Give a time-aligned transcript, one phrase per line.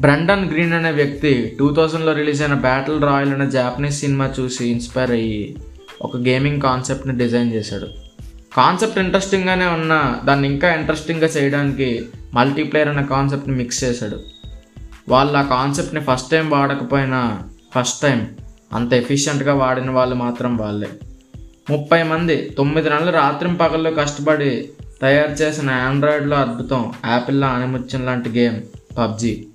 [0.00, 5.10] Brendan green అనే వ్యక్తి two థౌజండ్లో రిలీజ్ అయిన బ్యాటిల్ రాయల్ అనే జాపనీస్ సినిమా చూసి ఇన్స్పైర్
[5.10, 5.56] అయ్యి
[6.02, 7.86] ఒక గేమింగ్ కాన్సెప్ట్ని డిజైన్ చేశాడు.
[8.56, 14.20] కాన్సెప్ట్ ఇంట్రెస్టింగ్గానే ఉన్నా దాన్ని ఇంకా ఇంట్రెస్టింగ్గా చేయడానికి మల్టీప్లేయర్ అనే కాన్సెప్ట్ని మిక్స్ చేశాడు.
[15.08, 17.42] వాళ్ళు ఆ కాన్సెప్ట్ని ఫస్ట్ టైం వాడకపోయినా
[17.78, 18.28] ఫస్ట్ టైం
[18.72, 20.88] అంత ఎఫిషియెంట్గా వాడిన వాళ్ళు మాత్రం వాళ్ళే.
[21.70, 24.68] ముప్పై మంది తొమ్మిది నెలలు రాత్రి పగల్లో కష్టపడి
[25.02, 28.62] తయారు చేసిన ఆండ్రాయిడ్లో అద్భుతం యాపిల్లో ఆనిముత్యం లాంటి game
[28.98, 29.46] PUBG.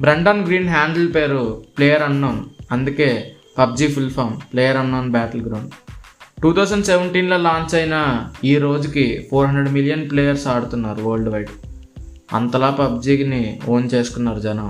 [0.00, 5.72] Brendan Greene handle పేరు ప్లేయర్ అన్నోన్ అందుకే PUBG full form player unknown battle ground
[6.42, 7.96] two thousand సెవెంటీన్లో లాంచ్ అయిన
[8.44, 11.48] ఈ రోజుకి ఫోర్ హండ్రెడ్ మిలియన్ ప్లేయర్స్ ఆడుతున్నారు వరల్డ్ వైడ్.
[12.32, 14.68] అంతలా పబ్జీని ఓన్ చేసుకున్నారు జనం.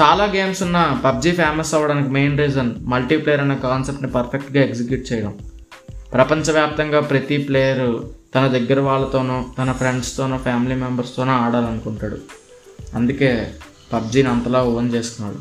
[0.00, 5.38] చాలా గేమ్స్ ఉన్న పబ్జీ ఫేమస్ అవ్వడానికి మెయిన్ రీజన్ మల్టీప్లేయర్ అనే కాన్సెప్ట్ని పర్ఫెక్ట్గా ఎగ్జిక్యూట్ చేయడం.
[6.12, 12.18] ప్రపంచవ్యాప్తంగా ప్రతి ప్లేయరు తన దగ్గర వాళ్ళతోనో తన ఫ్రెండ్స్తోనో ఫ్యామిలీ మెంబర్స్తోనో ఆడాలనుకుంటాడు.
[12.94, 13.52] అందుకే
[13.92, 15.40] పబ్జీని అంతలా ఓన్ చేసుకున్నాడు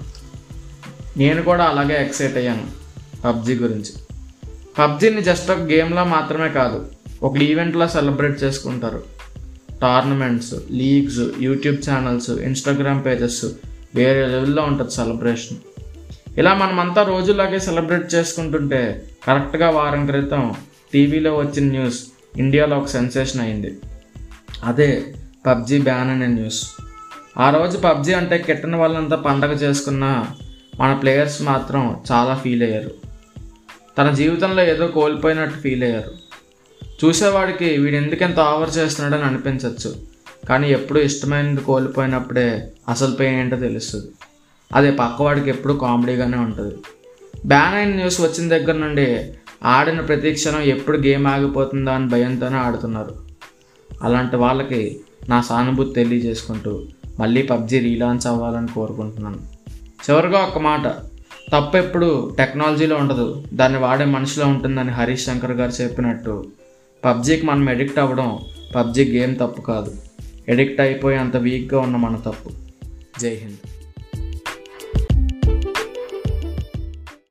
[1.19, 2.67] నేను కూడా అలాగే ఎక్సైట్ అయ్యాను
[3.25, 3.93] పబ్జీ గురించి.
[4.79, 6.85] పబ్జీని జస్ట్ ఒక గేమ్లా మాత్రమే కాదు
[7.23, 9.03] ఒక ఈవెంట్లా సెలబ్రేట్ చేసుకుంటారు.
[9.81, 13.45] Tournaments leagues YouTube channels Instagram pages
[13.95, 15.57] వేరే లెవెల్లో ఉంటుంది సెలబ్రేషన్
[16.37, 18.81] ఇలా మనమంతా రోజులాగే సెలబ్రేట్ చేసుకుంటుంటే
[19.27, 20.53] కరెక్ట్గా వారం క్రితం
[20.93, 22.03] టీవీలో వచ్చిన న్యూస్
[22.37, 23.79] ఇండియాలో ఒక సెన్సేషన్ అయింది.
[24.63, 25.15] అదే
[25.47, 26.61] పబ్జీ బ్యాన్ అనే న్యూస్
[27.37, 30.25] ఆ రోజు పబ్జి అంటే కిట్టని వాళ్ళంతా పండగ చేసుకున్న
[30.79, 32.91] మన ప్లేయర్స్ మాత్రం చాలా ఫీల్ అయ్యారు.
[33.97, 36.11] తన జీవితంలో ఏదో కోల్పోయినట్టు ఫీల్ అయ్యారు.
[37.05, 39.95] చూసేవాడికి వీడు ఎందుకు ఓవర్ చేస్తున్నాడని అనిపించవచ్చు
[40.49, 44.11] కానీ ఎప్పుడు ఇష్టమైనది కోల్పోయినప్పుడే అసలు పెయిన్ ఏంటో తెలుస్తుంది.
[44.73, 46.75] అదే పక్కవాడికి ఎప్పుడు కామెడీగానే ఉంటుంది.
[47.45, 49.33] బ్యాన్ అయిన న్యూస్ వచ్చిన దగ్గర నుండి
[49.63, 53.15] ఆడిన ప్రతి క్షణం ఎప్పుడు గేమ్ ఆగిపోతుందా అని భయంతోనే ఆడుతున్నారు.
[54.03, 54.99] అలాంటి వాళ్ళకి
[55.29, 56.85] నా సానుభూతి తెలియజేసుకుంటూ
[57.19, 59.37] మళ్ళీ పబ్జీ రీలాంచ్ అవ్వాలని కోరుకుంటున్నాను.
[60.09, 60.87] చివరిగా ఒక మాట.
[61.53, 63.43] తప్పు ఎప్పుడు టెక్నాలజీలో ఉండదు.
[63.53, 66.45] దాన్ని వాడే మనిషిలో ఉంటుందని హరీష్ శంకర్ గారు చెప్పినట్టు.
[67.05, 68.39] పబ్జీకి మనం ఎడిక్ట్ అవ్వడం
[68.75, 69.95] పబ్జీ గేమ్ తప్పు కాదు.
[70.47, 72.51] ఎడిక్ట్ అయిపోయి అంత వీక్గా ఉన్న మన తప్పు.
[73.19, 73.68] జై హింద్.